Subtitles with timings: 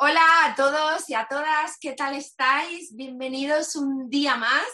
[0.00, 2.94] Hola a todos y a todas, ¿qué tal estáis?
[2.94, 4.64] Bienvenidos un día más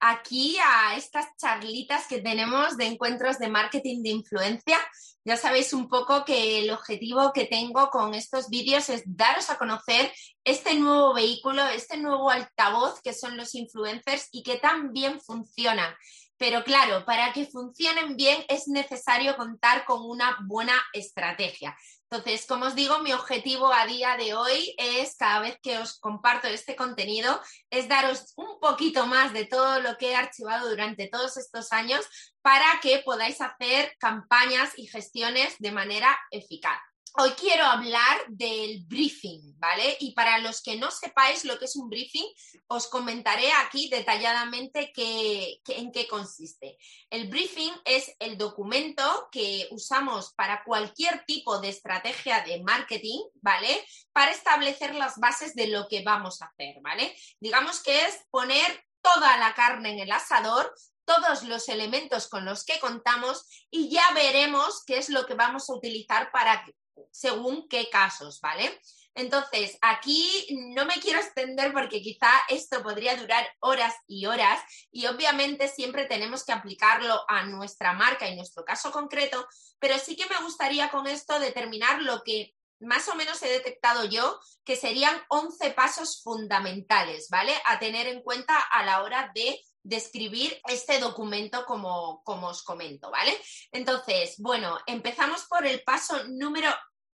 [0.00, 4.76] aquí a estas charlitas que tenemos de encuentros de marketing de influencia.
[5.24, 9.56] Ya sabéis un poco que el objetivo que tengo con estos vídeos es daros a
[9.56, 15.20] conocer este nuevo vehículo, este nuevo altavoz que son los influencers y que tan bien
[15.20, 15.94] funcionan.
[16.36, 21.76] Pero claro, para que funcionen bien es necesario contar con una buena estrategia.
[22.12, 25.98] Entonces, como os digo, mi objetivo a día de hoy es, cada vez que os
[25.98, 31.08] comparto este contenido, es daros un poquito más de todo lo que he archivado durante
[31.08, 32.04] todos estos años
[32.42, 36.91] para que podáis hacer campañas y gestiones de manera eficaz.
[37.14, 39.98] Hoy quiero hablar del briefing, ¿vale?
[40.00, 42.24] Y para los que no sepáis lo que es un briefing,
[42.68, 46.78] os comentaré aquí detalladamente en qué consiste.
[47.10, 53.84] El briefing es el documento que usamos para cualquier tipo de estrategia de marketing, ¿vale?
[54.14, 57.14] Para establecer las bases de lo que vamos a hacer, ¿vale?
[57.40, 60.72] Digamos que es poner toda la carne en el asador
[61.04, 65.68] todos los elementos con los que contamos y ya veremos qué es lo que vamos
[65.68, 66.64] a utilizar para
[67.10, 68.80] según qué casos, ¿vale?
[69.14, 74.58] Entonces, aquí no me quiero extender porque quizá esto podría durar horas y horas
[74.90, 79.46] y obviamente siempre tenemos que aplicarlo a nuestra marca y nuestro caso concreto,
[79.78, 84.04] pero sí que me gustaría con esto determinar lo que más o menos he detectado
[84.04, 87.52] yo que serían 11 pasos fundamentales, ¿vale?
[87.66, 93.10] A tener en cuenta a la hora de describir este documento como, como os comento,
[93.10, 93.36] ¿vale?
[93.72, 96.70] Entonces, bueno, empezamos por el paso número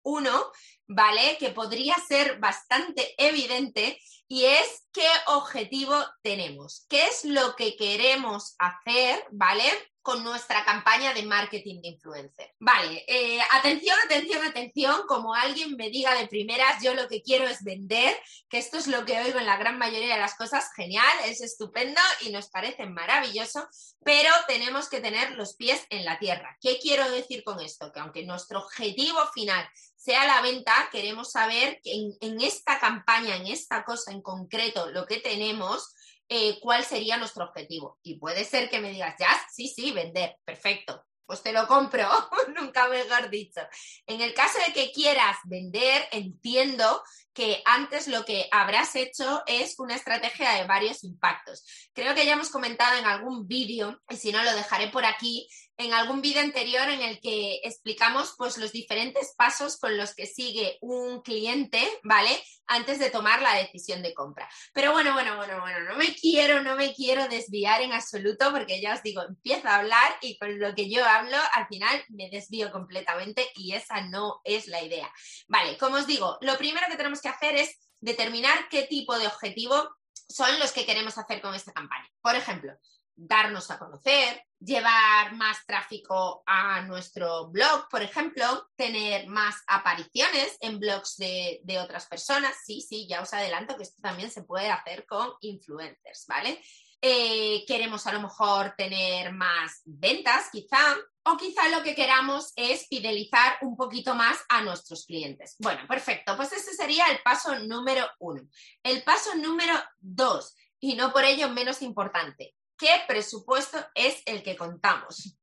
[0.05, 0.51] uno,
[0.87, 1.37] ¿vale?
[1.39, 4.01] Que podría ser bastante evidente
[4.33, 9.71] y es qué objetivo tenemos, qué es lo que queremos hacer, ¿vale?
[10.03, 12.53] con nuestra campaña de marketing de influencer.
[12.59, 17.47] Vale, eh, atención, atención, atención, como alguien me diga de primeras, yo lo que quiero
[17.47, 18.17] es vender,
[18.49, 21.41] que esto es lo que oigo en la gran mayoría de las cosas, genial, es
[21.41, 23.69] estupendo y nos parece maravilloso,
[24.05, 26.59] pero tenemos que tener los pies en la tierra.
[26.61, 27.93] ¿Qué quiero decir con esto?
[27.93, 33.37] Que aunque nuestro objetivo final sea la venta, queremos saber que en, en esta campaña,
[33.37, 35.95] en esta cosa en concreto, lo que tenemos,
[36.29, 37.99] eh, cuál sería nuestro objetivo.
[38.03, 42.09] Y puede ser que me digas, ya, sí, sí, vender, perfecto, pues te lo compro,
[42.59, 43.61] nunca mejor dicho.
[44.07, 47.03] En el caso de que quieras vender, entiendo
[47.35, 51.65] que antes lo que habrás hecho es una estrategia de varios impactos.
[51.93, 55.49] Creo que ya hemos comentado en algún vídeo, y si no lo dejaré por aquí,
[55.79, 60.27] en algún vídeo anterior en el que explicamos pues los diferentes pasos con los que
[60.27, 62.31] sigue un cliente, ¿vale?
[62.67, 64.49] Antes de tomar la decisión de compra.
[64.73, 68.81] Pero bueno, bueno, bueno, bueno, no me quiero, no me quiero desviar en absoluto porque
[68.81, 72.31] ya os digo, empiezo a hablar y con lo que yo hablo al final me
[72.31, 75.13] desvío completamente y esa no es la idea.
[75.49, 79.27] Vale, como os digo, lo primero que tenemos que hacer es determinar qué tipo de
[79.27, 79.97] objetivo
[80.29, 82.09] son los que queremos hacer con esta campaña.
[82.21, 82.75] Por ejemplo,
[83.15, 90.79] darnos a conocer, llevar más tráfico a nuestro blog, por ejemplo, tener más apariciones en
[90.79, 92.57] blogs de, de, otras personas.
[92.65, 96.63] Sí, sí, ya os adelanto que esto también se puede hacer con influencers, ¿vale?
[97.05, 100.79] Eh, queremos a lo mejor tener más ventas, quizá,
[101.25, 105.57] o quizá lo que queramos es fidelizar un poquito más a nuestros clientes.
[105.59, 108.43] Bueno, perfecto, pues ese sería el paso número uno.
[108.85, 114.57] El paso número dos, y no por ello menos importante, ¿qué presupuesto es el que
[114.57, 115.37] contamos?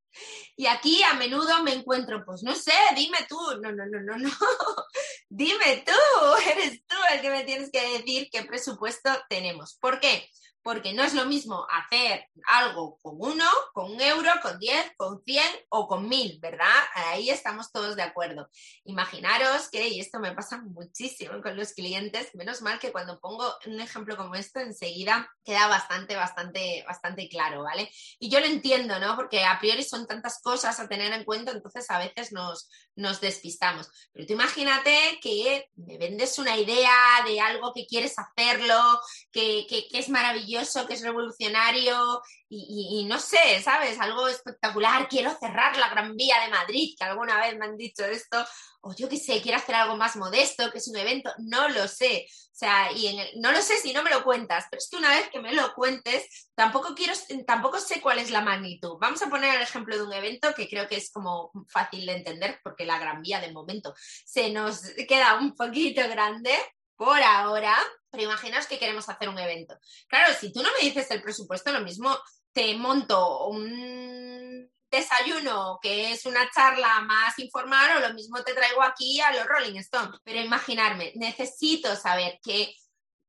[0.56, 4.18] Y aquí a menudo me encuentro, pues no sé, dime tú, no, no, no, no,
[4.18, 4.30] no,
[5.30, 9.78] dime tú, eres tú el que me tienes que decir qué presupuesto tenemos.
[9.80, 10.30] ¿Por qué?
[10.62, 15.24] Porque no es lo mismo hacer algo con uno, con un euro, con diez, con
[15.24, 16.68] cien o con mil, ¿verdad?
[16.94, 18.50] Ahí estamos todos de acuerdo.
[18.84, 23.54] Imaginaros que, y esto me pasa muchísimo con los clientes, menos mal que cuando pongo
[23.68, 27.90] un ejemplo como esto, enseguida queda bastante, bastante, bastante claro, ¿vale?
[28.20, 29.16] Y yo lo entiendo, ¿no?
[29.16, 33.22] Porque a priori son tantas cosas a tener en cuenta, entonces a veces nos, nos
[33.22, 33.90] despistamos.
[34.12, 36.92] Pero tú imagínate que me vendes una idea
[37.26, 39.00] de algo que quieres hacerlo,
[39.32, 40.49] que, que es maravilloso
[40.88, 44.00] que es revolucionario y, no sé, ¿sabes?
[44.00, 48.04] Algo espectacular, quiero cerrar la Gran Vía de Madrid, que alguna vez me han dicho
[48.06, 48.44] esto,
[48.82, 51.88] o yo qué sé, quiero hacer algo más modesto, que es un evento, no lo
[51.88, 52.26] sé.
[52.28, 54.98] O sea, y en no lo sé si no me lo cuentas, pero es que
[54.98, 57.14] una vez que me lo cuentes, tampoco quiero,
[57.46, 58.98] tampoco sé cuál es la magnitud.
[59.00, 62.14] Vamos a poner el ejemplo de un evento que creo que es como fácil de
[62.14, 63.94] entender, porque la Gran Vía de momento
[64.26, 66.58] se nos queda un poquito grande,
[67.00, 67.78] por ahora,
[68.12, 69.74] pero imaginaos que queremos hacer un evento.
[70.10, 72.14] Claro, si tú no me dices el presupuesto, lo mismo
[72.52, 78.84] te monto un desayuno, que es una charla más informal, o lo mismo te traigo
[78.84, 80.20] aquí a los Rolling Stones.
[80.26, 82.76] Pero imaginarme, necesito saber qué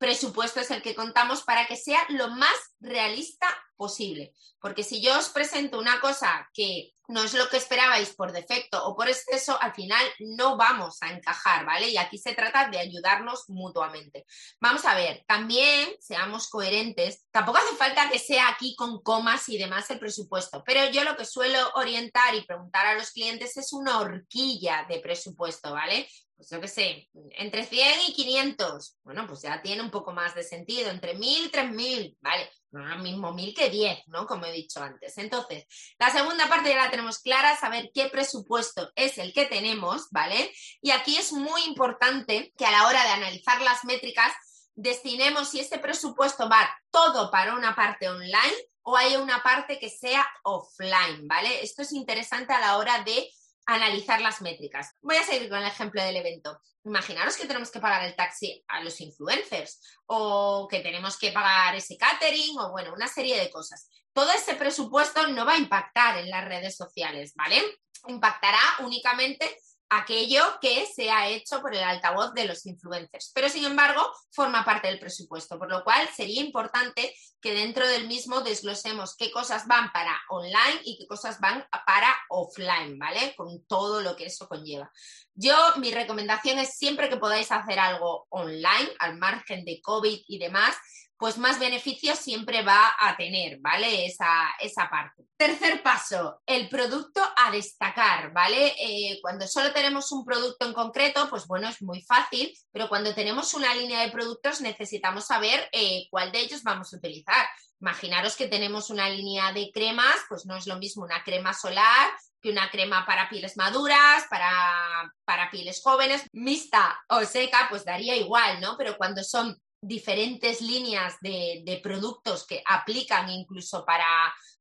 [0.01, 4.33] presupuesto es el que contamos para que sea lo más realista posible.
[4.59, 8.83] Porque si yo os presento una cosa que no es lo que esperabais por defecto
[8.87, 11.91] o por exceso, al final no vamos a encajar, ¿vale?
[11.91, 14.25] Y aquí se trata de ayudarnos mutuamente.
[14.59, 17.27] Vamos a ver, también seamos coherentes.
[17.31, 21.17] Tampoco hace falta que sea aquí con comas y demás el presupuesto, pero yo lo
[21.17, 26.09] que suelo orientar y preguntar a los clientes es una horquilla de presupuesto, ¿vale?
[26.41, 28.97] Pues yo qué sé, entre 100 y 500.
[29.05, 32.51] Bueno, pues ya tiene un poco más de sentido, entre 1000 y 3000, ¿vale?
[32.71, 34.27] no lo mismo mil que diez, ¿no?
[34.27, 35.19] Como he dicho antes.
[35.19, 35.67] Entonces,
[35.99, 40.51] la segunda parte ya la tenemos clara, saber qué presupuesto es el que tenemos, ¿vale?
[40.81, 44.33] Y aquí es muy importante que a la hora de analizar las métricas
[44.75, 49.91] destinemos si este presupuesto va todo para una parte online o hay una parte que
[49.91, 51.63] sea offline, ¿vale?
[51.63, 53.29] Esto es interesante a la hora de
[53.75, 54.97] analizar las métricas.
[55.01, 56.61] Voy a seguir con el ejemplo del evento.
[56.85, 61.75] Imaginaros que tenemos que pagar el taxi a los influencers o que tenemos que pagar
[61.77, 63.89] ese catering o bueno, una serie de cosas.
[64.13, 67.63] Todo ese presupuesto no va a impactar en las redes sociales, ¿vale?
[68.09, 69.57] Impactará únicamente
[69.91, 73.33] aquello que se ha hecho por el altavoz de los influencers.
[73.35, 74.01] Pero, sin embargo,
[74.31, 79.31] forma parte del presupuesto, por lo cual sería importante que dentro del mismo desglosemos qué
[79.31, 83.35] cosas van para online y qué cosas van para offline, ¿vale?
[83.37, 84.91] Con todo lo que eso conlleva.
[85.35, 90.39] Yo, mi recomendación es siempre que podáis hacer algo online, al margen de COVID y
[90.39, 90.77] demás,
[91.21, 94.07] pues más beneficios siempre va a tener, ¿vale?
[94.07, 95.23] Esa, esa parte.
[95.37, 98.75] Tercer paso, el producto a destacar, ¿vale?
[98.79, 103.15] Eh, cuando solo tenemos un producto en concreto, pues bueno, es muy fácil, pero cuando
[103.15, 107.47] tenemos una línea de productos necesitamos saber eh, cuál de ellos vamos a utilizar.
[107.83, 112.11] Imaginaros que tenemos una línea de cremas, pues no es lo mismo una crema solar
[112.41, 118.17] que una crema para pieles maduras, para, para pieles jóvenes, mixta o seca, pues daría
[118.17, 118.77] igual, ¿no?
[118.79, 124.07] Pero cuando son diferentes líneas de, productos que aplican incluso para,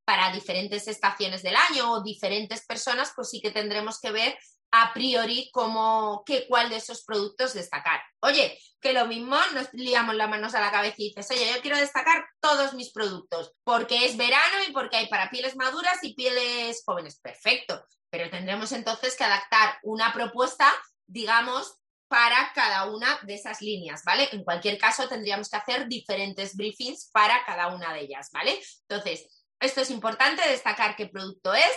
[0.05, 4.37] para diferentes estaciones del año o diferentes personas, pues sí que tendremos que ver
[4.71, 8.01] a priori cómo, qué, cuál de esos productos destacar.
[8.21, 11.61] Oye, que lo mismo nos liamos las manos a la cabeza y dices, oye, yo
[11.61, 16.13] quiero destacar todos mis productos porque es verano y porque hay para pieles maduras y
[16.13, 17.19] pieles jóvenes.
[17.19, 20.71] Perfecto, pero tendremos entonces que adaptar una propuesta,
[21.07, 21.78] digamos,
[22.09, 24.27] para cada una de esas líneas, ¿vale?
[24.31, 28.59] En cualquier caso, tendríamos que hacer diferentes briefings para cada una de ellas, ¿vale?
[28.87, 31.71] Entonces, esto es importante, destacar qué producto es.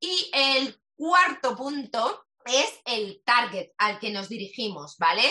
[0.00, 5.22] Y el cuarto punto es el target al que nos dirigimos, ¿vale?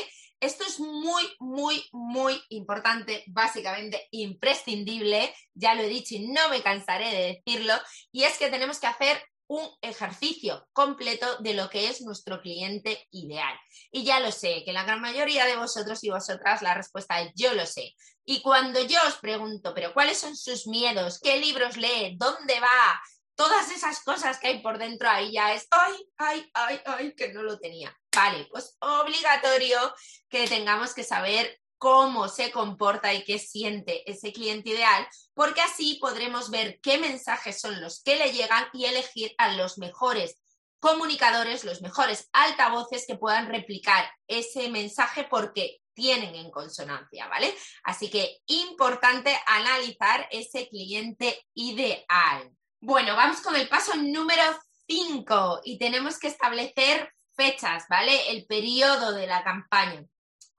[0.42, 6.64] Esto es muy, muy, muy importante, básicamente imprescindible, ya lo he dicho y no me
[6.64, 7.74] cansaré de decirlo,
[8.12, 13.06] y es que tenemos que hacer un ejercicio completo de lo que es nuestro cliente
[13.12, 13.54] ideal.
[13.92, 17.34] Y ya lo sé, que la gran mayoría de vosotros y vosotras la respuesta es
[17.36, 17.94] yo lo sé.
[18.24, 21.20] Y cuando yo os pregunto, pero ¿cuáles son sus miedos?
[21.20, 22.16] ¿Qué libros lee?
[22.18, 23.02] ¿Dónde va?
[23.36, 27.34] Todas esas cosas que hay por dentro ahí ya es, ay, ay, ay, ay, que
[27.34, 27.94] no lo tenía.
[28.16, 29.94] Vale, pues obligatorio
[30.30, 35.98] que tengamos que saber cómo se comporta y qué siente ese cliente ideal, porque así
[36.00, 40.38] podremos ver qué mensajes son los que le llegan y elegir a los mejores
[40.80, 47.52] comunicadores, los mejores altavoces que puedan replicar ese mensaje porque tienen en consonancia, ¿vale?
[47.84, 52.52] Así que importante analizar ese cliente ideal.
[52.80, 54.44] Bueno, vamos con el paso número
[54.88, 58.30] 5 y tenemos que establecer fechas, ¿vale?
[58.30, 60.06] El periodo de la campaña.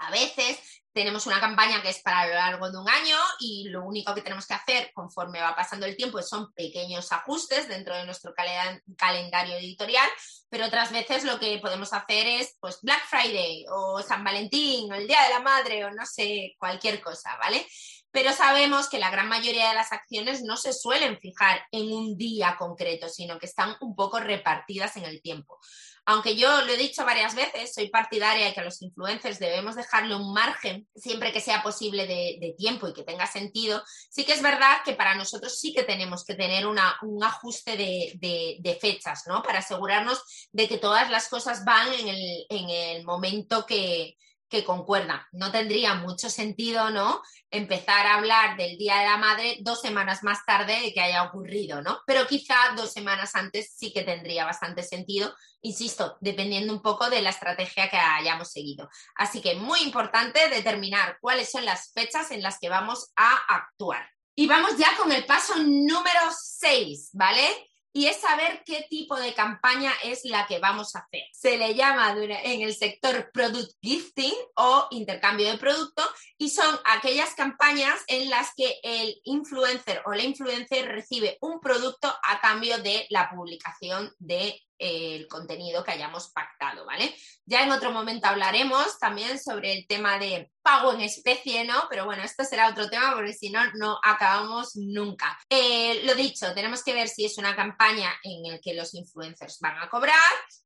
[0.02, 0.59] A veces
[0.92, 4.21] tenemos una campaña que es para lo largo de un año y lo único que
[4.21, 9.56] tenemos que hacer conforme va pasando el tiempo son pequeños ajustes dentro de nuestro calendario
[9.56, 10.09] editorial,
[10.50, 14.94] pero otras veces lo que podemos hacer es pues Black Friday o San Valentín o
[14.94, 17.66] el Día de la Madre o no sé, cualquier cosa, ¿vale?
[18.12, 22.16] Pero sabemos que la gran mayoría de las acciones no se suelen fijar en un
[22.16, 25.59] día concreto, sino que están un poco repartidas en el tiempo.
[26.04, 29.76] Aunque yo lo he dicho varias veces, soy partidaria de que a los influencers debemos
[29.76, 33.83] dejarle un margen siempre que sea posible de, tiempo y que tenga sentido.
[34.11, 36.78] Sí que es verdad que para nosotros sí que tenemos que tener un
[37.23, 39.42] ajuste de, fechas, ¿no?
[39.42, 44.16] Para asegurarnos de que todas las cosas van en el, en el momento que,
[44.52, 45.23] que concuerdan.
[45.32, 47.23] No tendría mucho sentido, ¿no?
[47.50, 51.25] Empezar a hablar del Día de la Madre dos semanas más tarde de que haya
[51.25, 52.02] ocurrido, ¿no?
[52.06, 57.23] Pero quizá dos semanas antes sí que tendría bastante sentido, insisto, dependiendo un poco de
[57.23, 58.90] la estrategia que hayamos seguido.
[59.16, 64.06] Así que muy importante determinar cuáles son las fechas en las que vamos a actuar.
[64.35, 67.72] Y vamos ya con el paso número 6, ¿vale?
[67.92, 71.22] Y es saber qué tipo de campaña es la que vamos a hacer.
[71.32, 76.02] Se le llama en el sector product gifting o intercambio de producto
[76.38, 82.08] y son aquellas campañas en las que el influencer o la influencer recibe un producto
[82.08, 87.14] a cambio de la publicación de el contenido que hayamos pactado, ¿vale?
[87.46, 91.84] Ya en otro momento hablaremos también sobre el tema de pago en especie, ¿no?
[91.88, 95.38] Pero bueno, esto será otro tema porque si no, no acabamos nunca.
[95.48, 99.58] Eh, lo dicho, tenemos que ver si es una campaña en la que los influencers
[99.60, 100.18] van a cobrar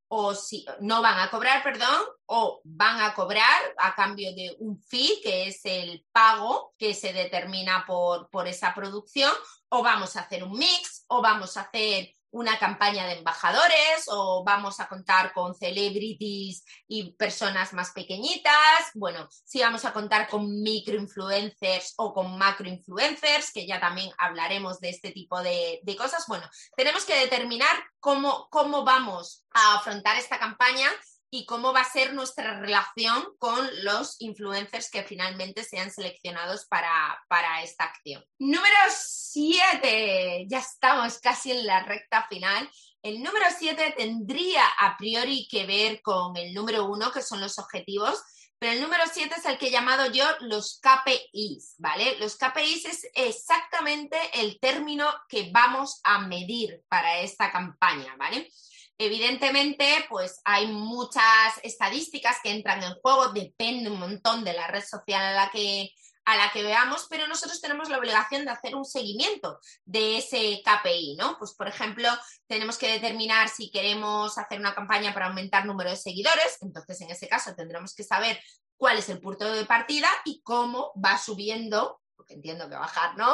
[0.08, 4.80] o si no van a cobrar, perdón, o van a cobrar a cambio de un
[4.80, 9.32] fee, que es el pago que se determina por, por esa producción,
[9.68, 14.44] o vamos a hacer un mix, o vamos a hacer una campaña de embajadores o
[14.44, 18.90] vamos a contar con celebrities y personas más pequeñitas.
[18.94, 24.90] Bueno, si vamos a contar con microinfluencers o con macroinfluencers, que ya también hablaremos de
[24.90, 26.26] este tipo de, de cosas.
[26.28, 30.88] Bueno, tenemos que determinar cómo, cómo vamos a afrontar esta campaña
[31.30, 37.18] y cómo va a ser nuestra relación con los influencers que finalmente sean seleccionados para,
[37.28, 38.24] para esta acción.
[38.38, 42.70] Número 7, ya estamos casi en la recta final.
[43.02, 47.58] El número 7 tendría a priori que ver con el número 1, que son los
[47.58, 48.22] objetivos,
[48.58, 52.18] pero el número 7 es el que he llamado yo los KPIs, ¿vale?
[52.18, 58.50] Los KPIs es exactamente el término que vamos a medir para esta campaña, ¿vale?
[58.98, 61.22] Evidentemente, pues hay muchas
[61.62, 65.90] estadísticas que entran en juego, depende un montón de la red social a la que
[66.26, 70.60] a la que veamos, pero nosotros tenemos la obligación de hacer un seguimiento de ese
[70.64, 71.38] KPI, ¿no?
[71.38, 72.08] Pues, por ejemplo,
[72.48, 77.10] tenemos que determinar si queremos hacer una campaña para aumentar número de seguidores, entonces en
[77.12, 78.40] ese caso tendremos que saber
[78.76, 83.32] cuál es el punto de partida y cómo va subiendo, porque entiendo que bajar, ¿no?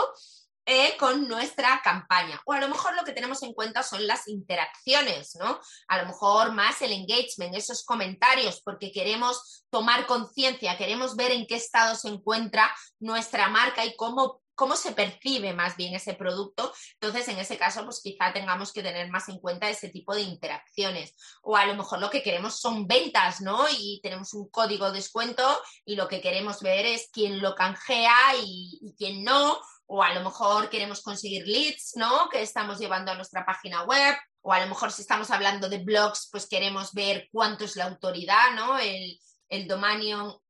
[0.65, 2.41] Eh, con nuestra campaña.
[2.45, 5.61] O a lo mejor lo que tenemos en cuenta son las interacciones, ¿no?
[5.89, 11.49] A lo mejor más el engagement, esos comentarios, porque queremos tomar conciencia, queremos ver en
[11.49, 16.73] qué estado se encuentra nuestra marca y cómo cómo se percibe más bien ese producto.
[17.01, 20.23] Entonces, en ese caso, pues quizá tengamos que tener más en cuenta ese tipo de
[20.23, 21.17] interacciones.
[21.43, 23.67] O a lo mejor lo que queremos son ventas, ¿no?
[23.71, 25.43] Y tenemos un código de descuento
[25.85, 29.59] y lo que queremos ver es quién lo canjea y, y quién no
[29.95, 32.31] o a lo mejor queremos conseguir leads, ¿no?
[32.31, 35.85] Que estamos llevando a nuestra página web, o a lo mejor si estamos hablando de
[35.85, 38.79] blogs, pues queremos ver cuánto es la autoridad, ¿no?
[38.79, 39.21] El,
[39.51, 39.71] el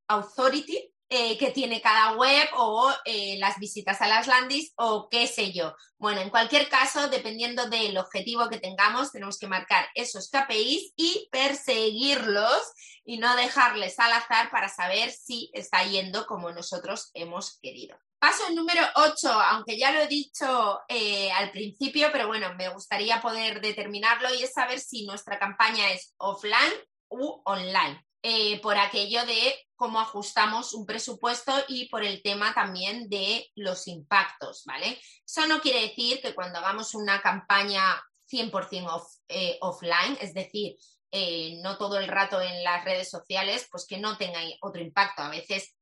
[0.07, 5.27] Authority eh, que tiene cada web o eh, las visitas a las landings o qué
[5.27, 5.75] sé yo.
[5.99, 11.29] Bueno, en cualquier caso, dependiendo del objetivo que tengamos, tenemos que marcar esos KPIs y
[11.33, 12.63] perseguirlos
[13.05, 17.99] y no dejarles al azar para saber si está yendo como nosotros hemos querido.
[18.23, 23.21] Paso número 8, aunque ya lo he dicho eh, al principio, pero bueno, me gustaría
[23.21, 26.73] poder determinarlo y es saber si nuestra campaña es offline
[27.09, 28.01] u online.
[28.23, 33.89] Eh, por aquello de cómo ajustamos un presupuesto y por el tema también de los
[33.89, 35.01] impactos, ¿vale?
[35.27, 38.01] Eso no quiere decir que cuando hagamos una campaña
[38.31, 40.77] 100% eh, offline, es decir,
[41.61, 45.23] no todo el rato en las redes sociales, pues que no tenga otro impacto.
[45.23, 45.75] A veces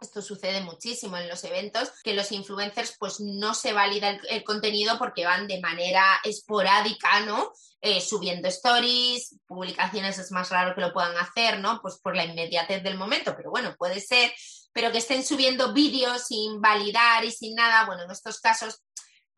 [0.00, 4.98] esto sucede muchísimo en los eventos, que los influencers pues no se valida el, contenido
[4.98, 7.52] porque van de manera esporádica, ¿no?
[7.80, 11.80] Eh, subiendo stories, publicaciones es más raro que lo puedan hacer, ¿no?
[11.82, 14.32] Pues por la inmediatez del momento, pero bueno, puede ser,
[14.72, 18.82] pero que estén subiendo vídeos sin validar y sin nada, bueno, en estos casos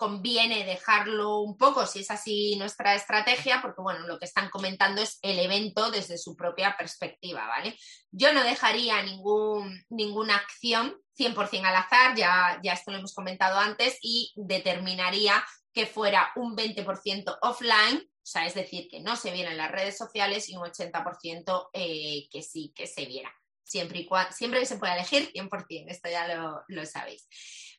[0.03, 5.01] conviene dejarlo un poco, si es así nuestra estrategia, porque bueno, lo que están comentando
[5.01, 7.79] es el evento desde su propia perspectiva, ¿vale?
[8.11, 13.61] Yo no dejaría ningún, ninguna acción 100% al azar, ya, ya esto lo hemos comentado
[13.61, 19.31] antes, y determinaría que fuera un 20% offline, o sea, es decir, que no se
[19.31, 23.33] viera en las redes sociales y un 80% eh, que sí, que se viera.
[23.63, 27.29] Siempre, y siempre que se pueda elegir, 100%, esto ya lo, lo sabéis.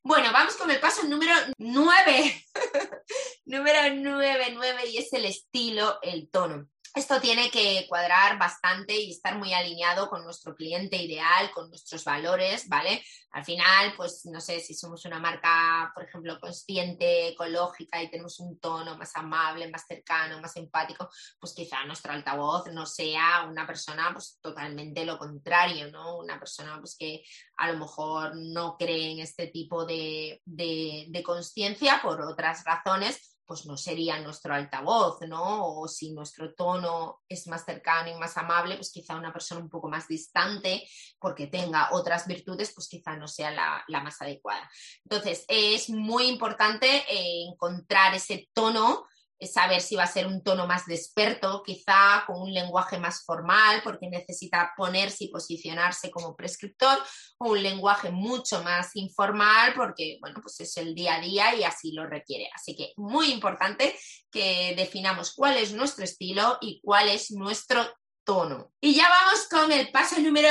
[0.06, 2.46] Bueno, vamos con el paso número 9.
[3.46, 9.12] número 9, 9 y es el estilo, el tono esto tiene que cuadrar bastante y
[9.12, 13.04] estar muy alineado con nuestro cliente ideal, con nuestros valores, ¿vale?
[13.32, 18.40] Al final, pues no sé si somos una marca, por ejemplo, consciente, ecológica y tenemos
[18.40, 21.10] un tono más amable, más cercano, más empático,
[21.40, 26.20] pues quizá nuestro altavoz no sea una persona pues totalmente lo contrario, ¿no?
[26.20, 27.24] Una persona pues que
[27.58, 33.33] a lo mejor no cree en este tipo de, de, de conciencia por otras razones
[33.54, 35.68] pues no sería nuestro altavoz, ¿no?
[35.76, 39.70] O si nuestro tono es más cercano y más amable, pues quizá una persona un
[39.70, 40.84] poco más distante,
[41.20, 44.68] porque tenga otras virtudes, pues quizá no sea la, más adecuada.
[45.04, 49.06] Entonces, es muy importante eh, encontrar ese tono
[49.48, 53.82] saber si va a ser un tono más desperto, quizá con un lenguaje más formal,
[53.84, 56.98] porque necesita ponerse y posicionarse como prescriptor,
[57.40, 61.64] o un lenguaje mucho más informal, porque, bueno, pues es el día a día y
[61.64, 62.50] así lo requiere.
[62.54, 63.98] Así que muy importante
[64.32, 67.86] que definamos cuál es nuestro estilo y cuál es nuestro
[68.24, 68.72] tono.
[68.82, 70.50] Y ya vamos con el paso número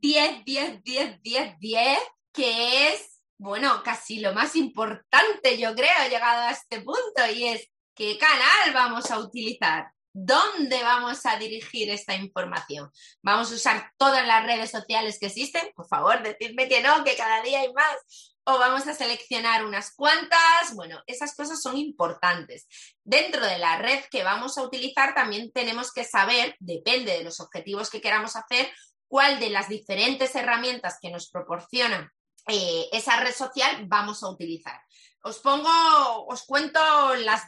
[0.00, 1.98] 10, 10, 10, 10, 10,
[2.32, 7.68] que es, bueno, casi lo más importante, yo creo, llegado a este punto, y es
[7.96, 9.90] qué canal vamos a utilizar.
[10.12, 12.90] ¿Dónde vamos a dirigir esta información?
[13.22, 15.70] ¿Vamos a usar todas las redes sociales que existen?
[15.74, 18.34] Por favor, decidme que no, que cada día hay más.
[18.44, 20.74] ¿O vamos a seleccionar unas cuantas?
[20.74, 22.66] Bueno, esas cosas son importantes.
[23.02, 27.40] Dentro de la red que vamos a utilizar también tenemos que saber, depende de los
[27.40, 28.70] objetivos que queramos hacer,
[29.08, 32.12] cuál de las diferentes herramientas que nos proporciona
[32.48, 34.80] eh, esa red social vamos a utilizar.
[35.22, 36.80] Os pongo, os cuento
[37.16, 37.42] las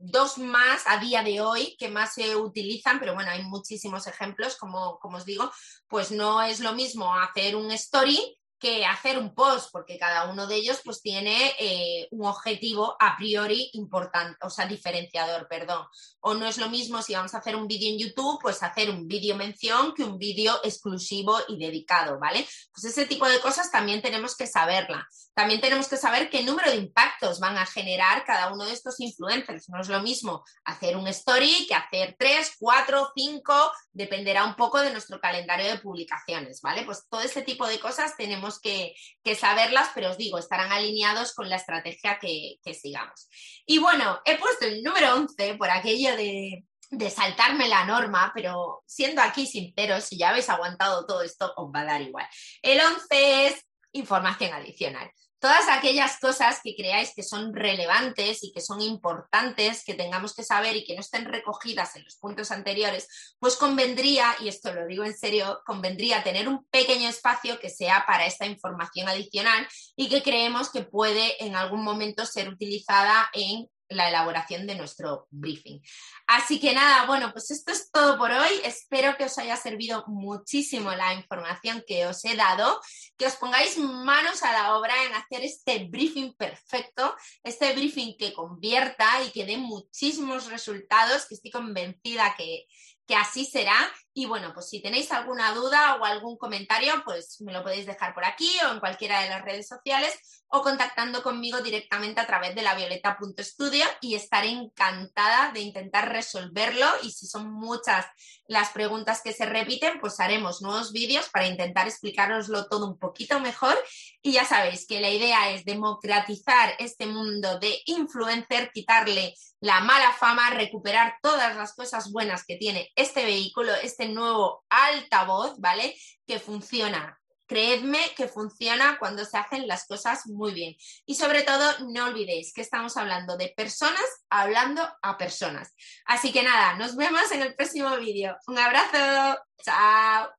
[0.00, 4.56] dos más a día de hoy que más se utilizan, pero bueno, hay muchísimos ejemplos,
[4.56, 5.50] como, como os digo,
[5.88, 10.46] pues no es lo mismo hacer un story que hacer un post, porque cada uno
[10.46, 15.86] de ellos pues tiene eh, un objetivo a priori importante, o sea, diferenciador, perdón.
[16.20, 18.90] O no es lo mismo si vamos a hacer un vídeo en YouTube, pues hacer
[18.90, 22.46] un vídeo mención que un vídeo exclusivo y dedicado, ¿vale?
[22.72, 25.08] Pues ese tipo de cosas también tenemos que saberla.
[25.34, 29.00] También tenemos que saber qué número de impactos van a generar cada uno de estos
[29.00, 29.70] influencers.
[29.70, 34.80] No es lo mismo hacer un story que hacer tres, cuatro, cinco, dependerá un poco
[34.80, 36.84] de nuestro calendario de publicaciones, ¿vale?
[36.84, 38.94] Pues todo este tipo de cosas tenemos que,
[39.38, 43.28] saberlas, pero os digo, estarán alineados con la estrategia que, sigamos.
[43.66, 48.82] Y bueno, he puesto el número 11 por aquello de, de saltarme la norma, pero
[48.86, 52.26] siendo aquí sinceros, si ya habéis aguantado todo esto, os va a dar igual.
[52.62, 58.60] El 11 es información adicional todas aquellas cosas que creáis que son relevantes y que
[58.60, 63.34] son importantes, que tengamos que saber y que no estén recogidas en los puntos anteriores,
[63.38, 68.04] pues convendría, y esto lo digo en serio, convendría tener un pequeño espacio que sea
[68.06, 69.66] para esta información adicional
[69.96, 75.26] y que creemos que puede en algún momento ser utilizada en la elaboración de nuestro
[75.30, 75.80] briefing.
[76.26, 78.60] Así que nada, bueno, pues esto es todo por hoy.
[78.64, 82.80] Espero que os haya servido muchísimo la información que os he dado,
[83.18, 88.32] que os pongáis manos a la obra en hacer este briefing perfecto, este briefing que
[88.32, 92.66] convierta y que dé muchísimos resultados, que estoy convencida que,
[93.06, 93.92] que así será.
[94.12, 98.12] Y bueno, pues si tenéis alguna duda o algún comentario, pues me lo podéis dejar
[98.12, 102.56] por aquí o en cualquiera de las redes sociales o contactando conmigo directamente a través
[102.56, 106.86] de la violeta.studio y estaré encantada de intentar resolverlo.
[107.02, 108.04] Y si son muchas
[108.48, 113.38] las preguntas que se repiten, pues haremos nuevos vídeos para intentar explicaroslo todo un poquito
[113.38, 113.78] mejor.
[114.22, 120.12] Y ya sabéis que la idea es democratizar este mundo de influencer, quitarle la mala
[120.12, 125.94] fama, recuperar todas las cosas buenas que tiene este vehículo, este nuevo altavoz, ¿vale?
[126.26, 127.20] Que funciona
[127.50, 130.76] Creedme que funciona cuando se hacen las cosas muy bien.
[131.04, 135.74] Y sobre todo, no olvidéis que estamos hablando de personas hablando a personas.
[136.04, 138.36] Así que nada, nos vemos en el próximo vídeo.
[138.46, 139.42] Un abrazo.
[139.64, 140.30] Chao.